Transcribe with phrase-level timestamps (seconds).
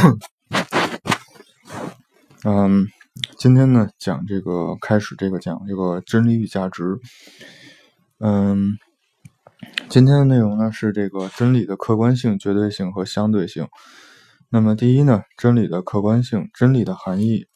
[2.44, 2.86] 嗯，
[3.38, 6.98] 今天呢讲这个开始这个讲这个真理与价值。
[8.18, 8.78] 嗯，
[9.88, 13.68] 今天的内容呢是这个真理的客观性、绝对性和相对性。
[14.48, 17.46] 那么第一呢，真理的客观性，真理的含义。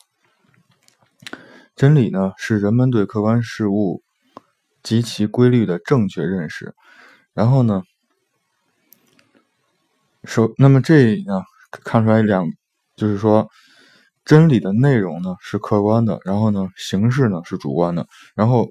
[1.75, 4.03] 真理呢是人们对客观事物
[4.83, 6.75] 及其规律的正确认识。
[7.33, 7.83] 然后呢，
[10.25, 11.43] 首那么这里呢
[11.83, 12.47] 看出来两，
[12.97, 13.49] 就是说。
[14.27, 18.07] 真理的内容呢是客观的，然后呢形式呢是主观的。
[18.35, 18.71] 然后，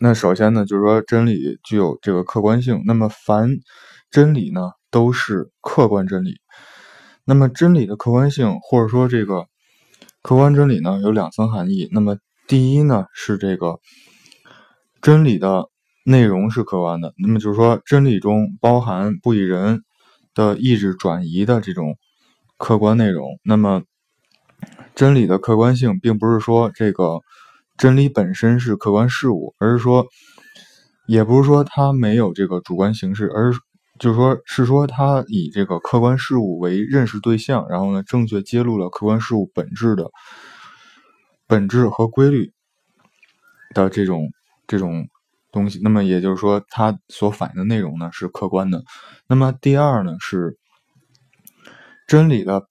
[0.00, 2.82] 那首先呢就是说真理具有这个客观性。
[2.86, 3.50] 那么凡
[4.10, 6.38] 真理呢都是客观真理。
[7.26, 9.44] 那么真理的客观性或者说这个
[10.22, 11.90] 客观真理呢有两层含义。
[11.92, 12.16] 那么
[12.48, 13.78] 第一呢是这个
[15.02, 15.68] 真理的
[16.02, 17.12] 内容是客观的。
[17.18, 19.82] 那么就是说真理中包含不以人
[20.36, 21.96] 的意志转移的这种
[22.56, 23.40] 客观内容。
[23.42, 23.82] 那么
[24.94, 27.20] 真理的客观性，并不是说这个
[27.76, 30.06] 真理本身是客观事物，而是说，
[31.08, 33.52] 也不是说它没有这个主观形式，而
[33.98, 40.10] 就是说，是说它以这个客观事物为认识对象，然后呢，正确揭露了客观事物本质的
[41.46, 42.52] 本质和规律
[43.74, 44.30] 的这种
[44.66, 45.08] 这种
[45.56, 45.80] 东西。
[45.82, 48.84] 那么也就是说，它所反映的内容呢是客观的。
[49.26, 50.56] 那么第二呢是
[52.06, 52.68] 真理的。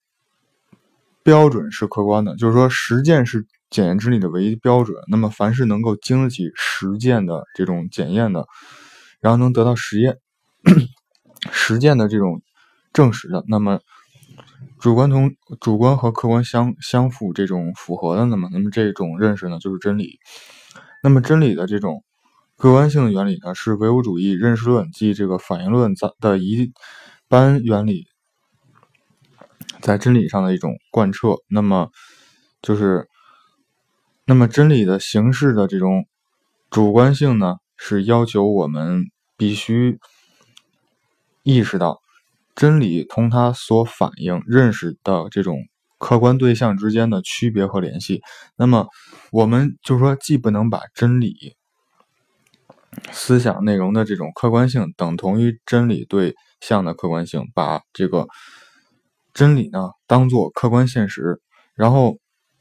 [1.25, 4.95] 标准是客观的，就是说实践是检验真理的唯一标准。
[5.07, 8.45] 那么凡是能够经得起实践的这种检验的，
[9.21, 10.19] 然后能得到实验
[11.51, 12.43] 实践的这种
[12.93, 13.79] 证实的，那么
[14.79, 20.19] 主观同主观和客观相相符这种符合的，那么那么这种认识呢就是真理。
[21.01, 22.03] 那么真理的这种
[22.57, 26.71] 客观性原理呢，是唯物主义认识论即这个反应论的一
[27.27, 28.05] 般原理。
[29.81, 31.91] 在真理上的一种贯彻，那么
[32.61, 33.07] 就是，
[34.25, 36.07] 那么真理的形式的这种
[36.71, 39.03] 主观性呢，是要求我们
[39.37, 39.99] 必须
[41.43, 42.01] 意识到
[42.55, 45.57] 真理同它所反映认识的这种
[45.99, 48.21] 客观对象之间的区别和联系。
[48.55, 48.87] 那么
[49.31, 51.55] 我们就说，既不能把真理
[53.11, 58.27] 思想内容的这种客观性等同于真理对象的客观性，把这个。
[59.33, 61.41] 真理呢，当做客观现实，
[61.73, 62.19] 然后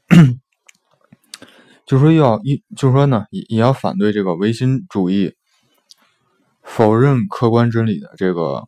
[1.87, 5.37] 就说要一，就说呢，也也要反对这个唯心主义，
[6.61, 8.67] 否认客观真理的这个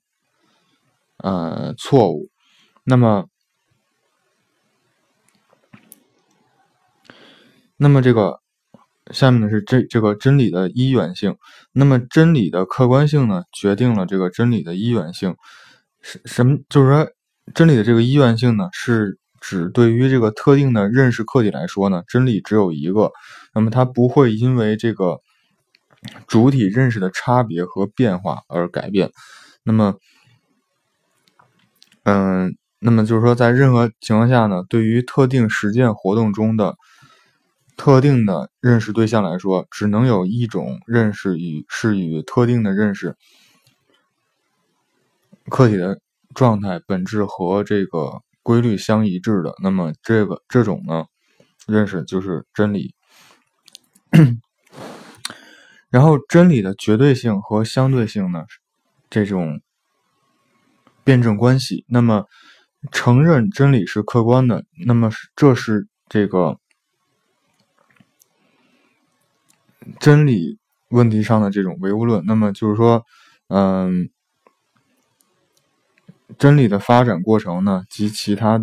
[1.17, 2.29] 呃错误。
[2.85, 3.27] 那么，
[7.75, 8.39] 那么这个
[9.11, 11.35] 下面呢是这这个真理的一元性。
[11.73, 15.35] 那么真理的客观性呢，决定了这个真理的一元性。
[16.01, 16.57] 什什么？
[16.69, 17.07] 就是说。
[17.55, 23.09] 真理的这个一元性呢，是指对于这个特定的认识客体来说呢，真理只有一个，
[23.53, 25.21] 那么它不会因为这个
[26.27, 29.11] 主体认识的差别和变化而改变。
[29.63, 29.95] 那么，
[32.03, 36.75] 嗯，那么就是说，在任何情况下呢，对于特定实践活动中的
[37.77, 43.15] 特定的认识对象来说，只能有一种认识与是与特定的认识
[45.49, 46.01] 客体的。
[46.35, 51.05] 状态本质和这个规律相一致的，那么这个这种呢，
[51.65, 52.93] 认识就是真理。
[55.89, 58.45] 然后真理的绝对性和相对性呢，
[59.09, 59.61] 这种
[61.03, 61.85] 辩证关系。
[61.87, 62.25] 那么
[62.91, 66.59] 承认真理是客观的，那么这是这个
[69.99, 70.57] 真理
[70.89, 72.23] 问题上的这种唯物论。
[72.25, 73.03] 那么就是说，
[73.47, 74.09] 嗯。
[76.37, 78.61] 真理的发展过程呢，及其他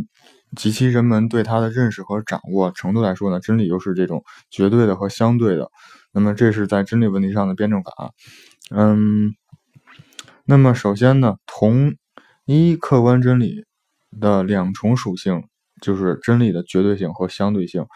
[0.55, 5.71] 及其人们对它的认识和掌握程度来说呢，真理又是这种绝对的和相对的。
[6.12, 8.12] 那么这是在真理问题上的辩证法。
[8.71, 9.35] 嗯，
[10.45, 11.95] 那么首先呢，同
[12.45, 13.65] 一客观真理
[14.21, 15.43] 的两重属性
[15.81, 17.87] 就是真理的绝对性和相对性。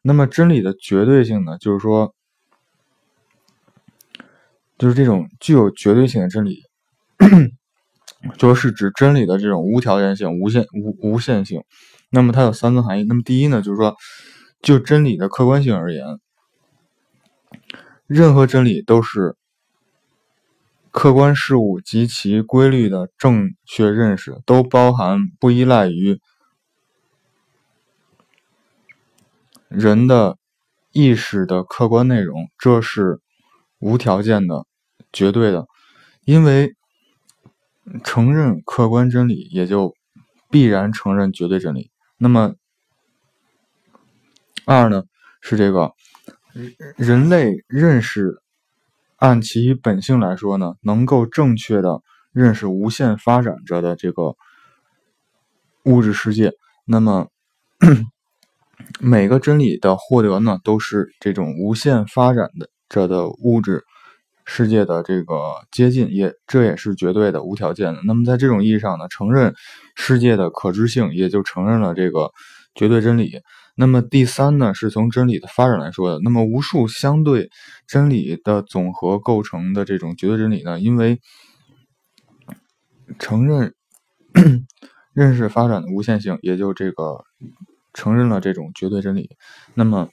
[0.00, 2.14] 那么真理的绝对性呢，就是说，
[4.78, 6.62] 就是这种具有绝对性的真理。
[8.36, 11.62] 就是指真理的这种无条件性、无限无无限性。
[12.10, 13.04] 那么它有三层含义。
[13.04, 13.94] 那么第一呢，就是说，
[14.60, 16.04] 就真理的客观性而言，
[18.06, 19.36] 任何真理都是
[20.90, 26.18] 客观事物及其规律的正确认识，都包含不依赖于
[29.68, 30.38] 人的
[30.90, 32.48] 意识的客观内容。
[32.58, 33.20] 这是
[33.78, 34.66] 无条件的、
[35.12, 35.66] 绝对的，
[36.24, 36.74] 因为。
[38.04, 39.94] 承认客观真理，也就
[40.50, 41.90] 必然承认绝对真理。
[42.18, 42.54] 那么
[44.66, 45.04] 二呢
[45.40, 45.94] 是这个
[46.98, 48.42] 人类认识，
[49.16, 54.36] 按其本性来说呢，能够正确的认识无限发展着的这个
[55.84, 56.52] 物质世界。
[56.84, 57.28] 那么
[59.00, 63.82] 每个真理的获得呢，都是这种无限发展的着的物质。
[64.50, 65.36] 世界的这个
[65.70, 68.00] 接近，也这也是绝对的、无条件的。
[68.06, 69.54] 那么在这种意义上呢，承认
[69.94, 72.32] 世界的可知性，也就承认了这个
[72.74, 73.42] 绝对真理。
[73.76, 76.18] 那么第三呢，是从真理的发展来说的。
[76.24, 77.50] 那么无数相对
[77.86, 81.20] 真理的总和构成的这种绝对真理呢，因为
[83.18, 83.74] 承认
[85.12, 87.22] 认识发展的无限性，也就这个
[87.92, 89.28] 承认了这种绝对真理。
[89.74, 90.08] 那么，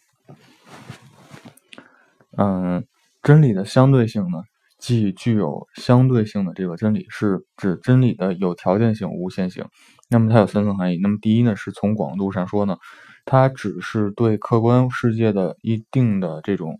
[2.38, 2.86] 嗯。
[3.26, 4.44] 真理的相对性呢，
[4.78, 9.66] 既具有相对性的这个真理，是指真理的有条件性、无限性。
[10.12, 11.00] 那么它有三层含义。
[11.02, 12.78] 那么第一呢，是从广度上说呢，
[13.26, 16.80] 它只是对客观世界的一定的这种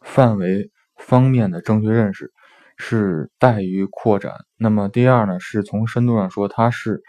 [0.00, 2.32] 范围方面的正确认识，
[2.78, 4.32] 是待于扩展。
[4.56, 7.02] 那么第二呢，是从深度上说，它是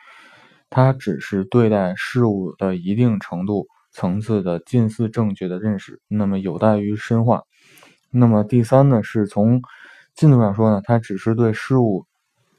[0.69, 7.43] 它只是对待事物的一定程度层次的近似正确的认识，那么有待于深化。
[8.19, 9.61] 那么第三呢，是从
[10.15, 12.07] 进度上说呢，它只是对事物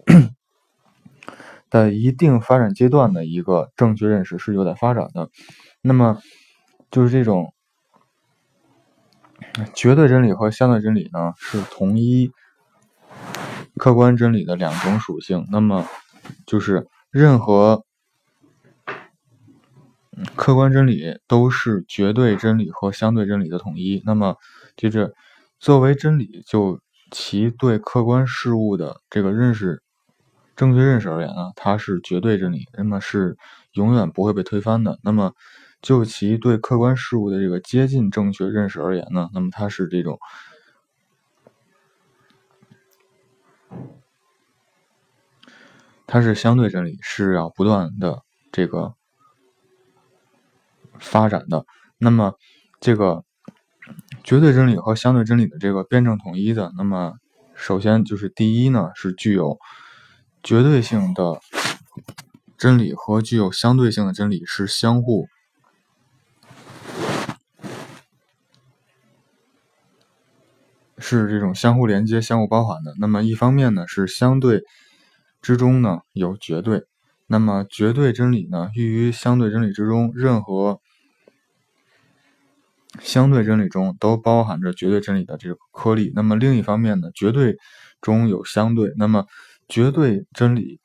[1.68, 5.28] 的一定发展阶段的一个正确认识是有待发展的。
[5.82, 6.18] 那么
[6.92, 7.52] 就是这种
[9.74, 12.30] 绝对真理和相对真理呢，是同一
[13.76, 15.44] 客观真理的两种属性。
[15.50, 15.84] 那么
[16.46, 17.84] 就是任何
[20.36, 24.00] 客观真理都是绝对真理和相对真理的统一。
[24.06, 24.36] 那么
[24.76, 25.12] 接着。
[25.60, 29.82] 作为真理，就其对客观事物的这个认识、
[30.54, 33.36] 正确认识而言呢，它是绝对真理，那么是
[33.72, 34.98] 永远不会被推翻的。
[35.02, 35.34] 那么，
[35.82, 40.18] 就其对客观事物的这个接近正确认识而言呢，那么它是这种，
[46.06, 48.22] 它是相对真理，是要不断的
[48.52, 48.94] 这个
[51.00, 51.66] 发展的。
[51.98, 52.34] 那么，
[52.80, 53.24] 这个。
[54.28, 57.14] 绝对真理和相对真理的这个辩证统一的，那么
[57.54, 59.58] 首先就是第一呢，是具有
[60.42, 61.40] 绝对性的
[62.58, 65.28] 真理和具有相对性的真理是相互
[70.98, 72.92] 是这种相互连接、相互包含的。
[73.00, 74.62] 那么一方面呢，是相对
[75.40, 76.84] 之中呢有绝对，
[77.26, 80.82] 那么绝对真理呢寓于相对真理之中，任何。
[83.00, 86.12] 相对真理中都包含着绝对真理的这个颗粒。
[86.14, 87.56] 那么另一方面呢，绝对
[88.00, 89.26] 中有相对，那么
[89.68, 90.80] 绝对真理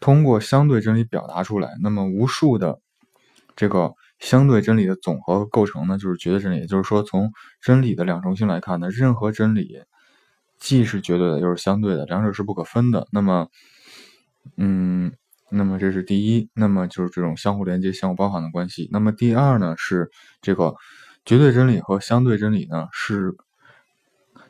[0.00, 1.76] 通过相对真理表达出来。
[1.82, 2.80] 那么无数的
[3.56, 6.58] 这个相对真理的总和构成呢，就是绝对真理。
[6.58, 9.82] 也就是说，从真理的两重性来看呢，任何真理
[10.58, 13.06] 既是绝对的，又是相对的，两者是不可分的。
[13.12, 13.48] 那么，
[14.56, 15.12] 嗯。
[15.52, 18.88] 那么这是第一，那么就是这种相互连接、相互包含的关系。
[18.92, 20.10] 那么第二呢，是
[20.40, 20.74] 这个
[21.24, 23.34] 绝对真理和相对真理呢，是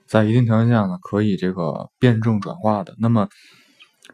[0.07, 2.95] 在一定条件下呢可以这个辩证转化的。
[2.99, 3.29] 那么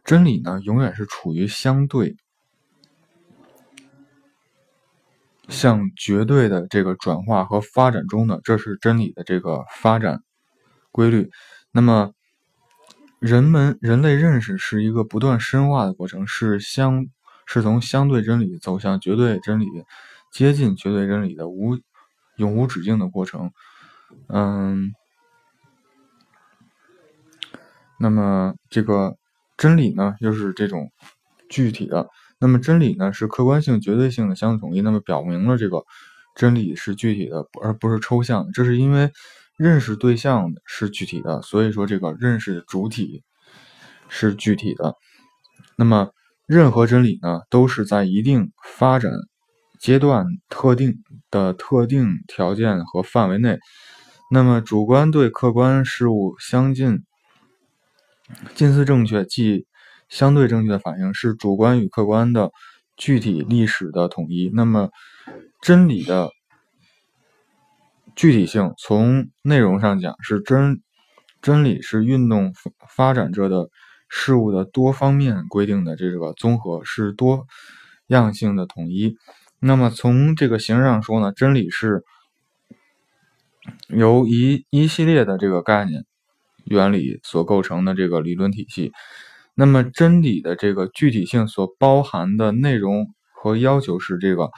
[0.05, 2.17] 真理呢，永远是处于相对
[5.49, 10.23] 向绝对的这个转化和发展中的，这是真理的这个发展
[10.91, 11.31] 规律。
[11.73, 12.13] 那么。
[13.19, 17.07] 人们人类认识是一个不断深化的过程，是相
[17.47, 19.67] 是从相对真理走向绝对真理，
[20.31, 21.79] 接近绝对真理的无
[22.37, 23.53] 永无止境的过程。
[24.29, 24.93] 嗯，
[27.99, 29.17] 那么这个
[29.57, 30.93] 真理呢，又是这种
[31.49, 32.11] 具体的。
[32.39, 34.83] 那么真理呢，是客观性、绝对性的相对统一。
[34.83, 35.85] 那么表明了这个
[36.35, 38.53] 真理是具体的，而不是抽象。
[38.53, 39.11] 这是因为。
[39.57, 43.23] 认识对象是具体的，所以说这个认识主体
[44.09, 44.95] 是具体的。
[45.77, 46.11] 那么
[46.45, 49.11] 任何真理呢，都是在一定发展
[49.81, 53.59] 阶段、特定的特定条件和范围内。
[54.31, 57.03] 那么主观对客观事物相近、
[58.55, 59.67] 近似正确，即
[60.11, 62.51] 相对正确的反应，是主观与客观的
[62.97, 64.51] 具体历史的统一。
[64.53, 64.91] 那么
[65.63, 66.31] 真理的。
[68.17, 70.81] 具体性从内容上讲是真
[71.43, 72.53] 真理是运动
[72.89, 73.69] 发展着的
[74.09, 77.47] 事物的多方面规定的这个综合是多
[78.07, 79.17] 样性的统一。
[79.61, 82.03] 那么从这个形式上说呢，真理是
[83.89, 86.05] 由一一系列的这个概念
[86.65, 88.93] 原理所构成的这个理论体系。
[89.55, 94.51] 那么真理的这个具体性所包含的内容和要求是这个：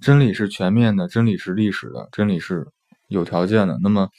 [0.00, 2.66] 真理是全面的，真理是历史的，真理是
[3.08, 3.78] 有条件的。
[3.82, 4.10] 那么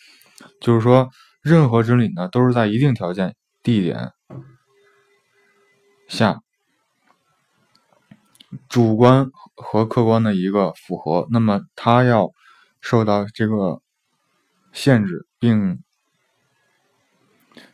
[0.60, 1.10] 就是说，
[1.41, 4.12] 任何真理呢，都是在一定条件、地点
[6.08, 6.41] 下，
[8.70, 11.27] 主观和客观的一个符合。
[11.32, 12.32] 那么它要
[12.82, 13.82] 受到这个
[14.72, 15.82] 限制，并。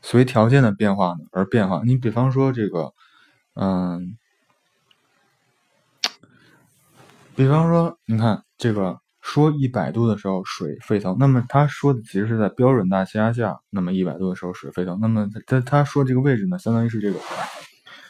[0.02, 1.82] 随条件的变化而变化。
[1.86, 2.94] 你比方说这个，
[3.54, 4.18] 嗯，
[7.36, 15.00] 比方说，你看这个说一百度的时候水沸腾，那么他说的其实是在标准大气压下，那么一百度的时候水沸腾。
[15.02, 17.20] 那么他他说这个位置呢，相当于是这个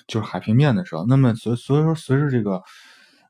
[0.08, 1.06] 就是海平面的时候。
[1.06, 2.62] 那么所所以说随着这个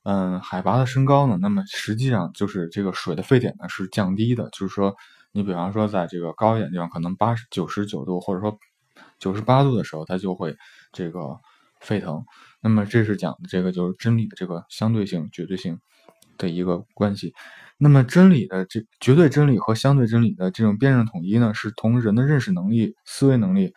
[0.03, 4.95] 嗯海拔的升高呢，那么实际上就是这个水的沸点呢是降低的，就是说。
[5.35, 8.55] 你比方说，在这个高一点地方，可能八十九十九度，或者说
[9.17, 10.55] 九十八度的时候，它就会
[10.91, 11.39] 这个
[11.79, 12.23] 沸腾。
[12.61, 15.79] 那么这是讲的这个就是真理的这个相对性、绝对性
[16.37, 17.33] 的一个关系。
[17.77, 23.73] 那么真理的这绝对真理和相对真理的这种辩证统一呢，是同人的认识能力、思维能力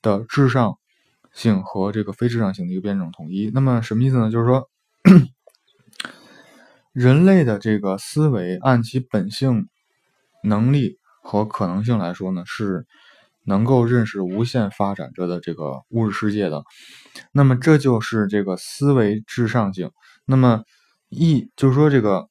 [0.00, 0.78] 的至上
[1.32, 3.50] 性和这个非至上性的一个辩证统一。
[3.52, 4.30] 那么什么意思呢？
[4.30, 4.68] 就是说，
[6.92, 9.68] 人类的这个思维按其本性。
[10.44, 12.84] 能力和可能性来说呢，是
[13.44, 16.64] 能够认识无限发展着的这个物质世界的。
[17.30, 19.92] 那么这就是这个思维至上性。
[20.24, 20.64] 那么
[21.10, 22.28] 一就是说这个，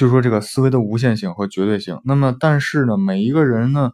[0.00, 2.00] 就是说这个思维的无限性和绝对性。
[2.06, 3.90] 那么但是呢，每一个人呢，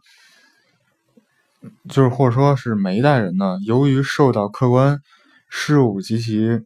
[1.89, 5.01] 就是或者说是每一代人呢，由于受到客观
[5.49, 6.61] 事物及其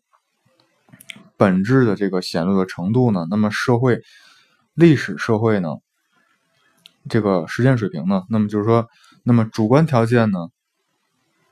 [1.38, 4.03] 本质的这个显露的程度呢，那么社会
[4.75, 5.69] 历史社会呢。
[7.10, 8.88] 这个实践水平呢，那么就是说，
[9.24, 10.38] 那么主观条件呢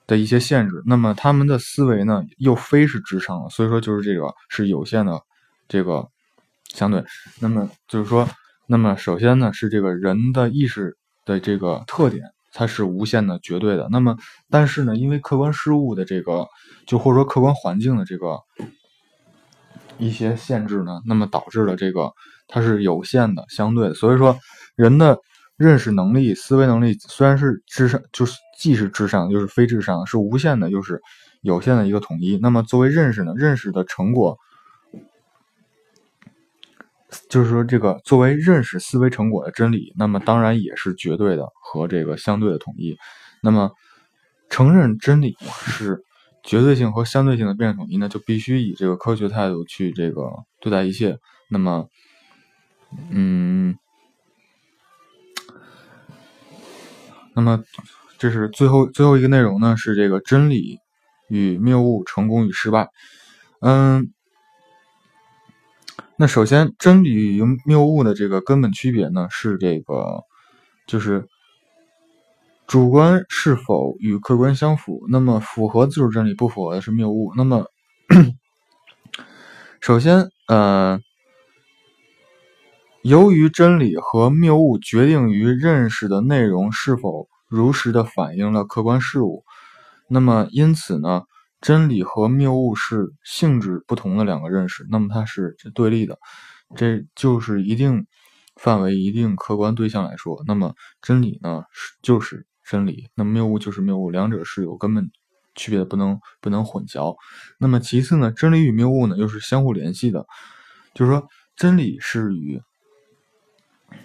[0.05, 5.24] 的一些限制，那么他们的思维呢又非是至上的，所以说就是这个是有限的，
[5.67, 6.08] 这个
[6.74, 7.04] 相对，
[7.40, 8.28] 那么就是说，
[8.68, 12.24] 那么首先呢是这个人的意识的这个特点，
[12.54, 13.88] 它是无限的、绝对的。
[13.92, 14.18] 那么
[14.50, 16.48] 但是呢，因为客观事物的这个，
[16.88, 18.40] 就或者说客观环境的这个
[19.98, 22.12] 一些限制呢，那么导致了这个
[22.48, 23.94] 它是有限的、相对的。
[23.94, 24.38] 所以说
[24.76, 25.20] 人的。
[25.60, 31.02] 认识能力、思维能力虽然是至上，就是既是至上，又是非至上，是无限的，又是
[31.42, 32.40] 有限的一个统一。
[32.42, 33.34] 那么作为认识呢？
[33.36, 34.38] 认识的成果，
[37.30, 42.98] 就是说这个作为认识思维成果的真理，那么当然也是绝对的和这个相对的统一。
[43.42, 43.72] 那么
[44.50, 46.04] 承认真理是
[46.44, 51.18] 绝对性和相对性的辩证统一呢，就必须以这个科学态度去这个对待一切。
[51.50, 51.88] 那么，
[53.12, 53.75] 嗯。
[57.36, 57.63] 那么，
[58.18, 60.78] 这是最后最后一个内容呢，是这个真理
[61.30, 62.89] 与谬误，成功与失败。
[63.62, 64.12] 嗯，
[66.22, 70.22] 那首先，真理与谬误的这个根本区别呢，是这个
[70.86, 71.30] 就是
[72.68, 75.06] 主观是否与客观相符。
[75.10, 77.32] 那么，符合就是真理，不符合的是谬误。
[77.38, 77.68] 那么，
[79.80, 81.00] 首先，呃。
[83.02, 89.46] 由于真理和谬误决定于认识的内容是否如实的反映了客观事物，
[90.10, 91.24] 那么因此呢，
[91.62, 96.18] 真理和谬误是性质不同的两个认识，那么它是对立的。
[96.75, 98.06] 这就是一定
[98.56, 105.12] 范围、一定客观对象来说，那么真理呢是就是真理，那么谬误就是谬误，两者是有根本
[105.56, 107.16] 区别的，不能不能混淆。
[107.58, 110.25] 那么其次呢，真理与谬误呢又是相互联系的，
[110.94, 112.62] 就是说真理是与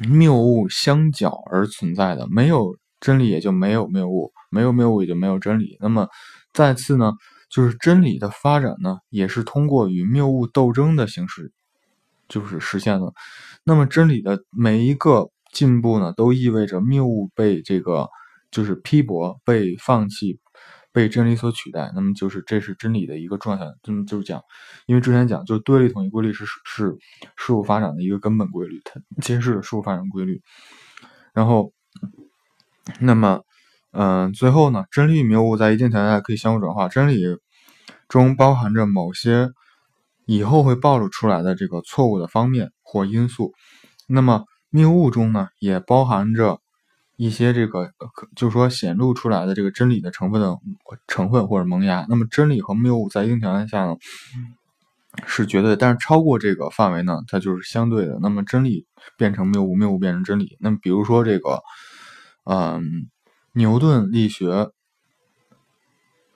[0.08, 5.76] 谬误相搅而存在的，没有真理也就没有谬误，没有谬误也就没有真理。
[5.80, 6.08] 那么
[6.54, 7.12] 再次呢，
[7.50, 11.52] 就是真理的发展呢，也是通过与谬误斗争的形式，
[12.28, 13.12] 就是实现了。
[13.64, 18.08] 那么真理的每一个进步呢，都意味着谬误被这个
[18.50, 20.40] 就是批驳、被放弃。
[20.94, 23.64] 被真理所取代，那么就是这是真理的一个状态。
[23.82, 24.40] 这么就是讲，
[24.86, 26.96] 因为之前讲，就是对立统一规律是是
[27.36, 30.40] 事物发展的一个根本规律，它揭示了事物发展规律。
[31.32, 31.72] 然后，
[33.00, 33.40] 那么，
[33.94, 36.88] 嗯，最后呢，真理与谬误在一定条件下可以相互转化。
[36.88, 37.22] 真理
[38.08, 39.50] 中包含着某些
[40.26, 43.52] 以后会暴露出来的这个错误的方面或因素，
[44.08, 46.60] 那么谬误中呢，也包含着。
[47.16, 47.92] 一些这个，
[48.34, 50.58] 就是说显露出来的这个真理的成分的
[51.06, 53.94] 成分或者萌芽，那么真理和谬误在一定条件下呢
[55.24, 58.18] 是绝对，但是超过这个范围呢，它就是相对的。
[58.20, 58.84] 那么真理
[59.16, 60.56] 变成谬误，谬误变成真理。
[60.58, 61.62] 那么比如说这个，
[62.50, 62.82] 嗯，
[63.54, 64.70] 牛顿力学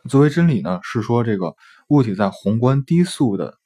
[0.08, 1.54] 作为真理呢，是说这个
[1.88, 3.58] 物体在宏观低速的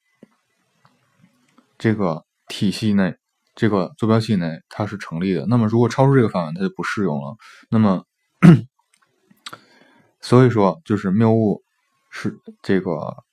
[1.78, 3.16] 这个体系内，
[3.54, 5.46] 这个坐标系内，它是成立的。
[5.46, 7.36] 那么如果超出这个范围，它就不适用了。
[7.68, 8.04] 那么，
[10.20, 11.62] 所以说就是谬误
[12.10, 13.24] 是这个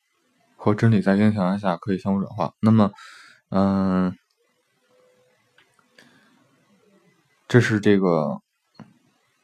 [0.55, 2.53] 和真理在一定条件下可以相互转化。
[2.59, 2.91] 那么，
[3.49, 4.17] 嗯，
[7.47, 8.41] 这是这个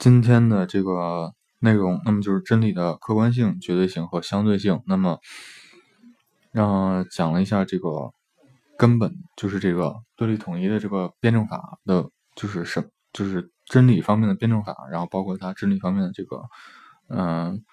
[0.05, 1.33] 今天的这个。
[1.59, 4.83] 内容，那么就是真理的客观性、绝对性和相对性。
[4.85, 5.19] 那么，
[6.51, 8.13] 让讲了一下这个
[8.77, 16.43] 根本，就是这个对立统一的这个辩证法的，就是什，就是真理方面的辩证法，然后包括它真理方面的这个，
[17.07, 17.65] 嗯，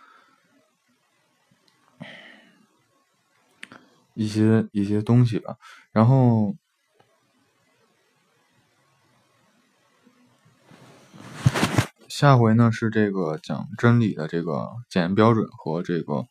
[4.14, 5.56] 一些一些东西吧，
[5.92, 6.56] 然后。
[12.14, 16.26] 下回呢是这个讲真理的这个检验标准和这个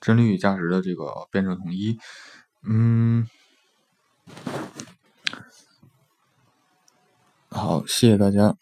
[0.00, 2.00] 真理与价值的这个辩证统一。
[2.64, 3.28] 嗯，
[7.48, 8.56] 好，谢谢大家。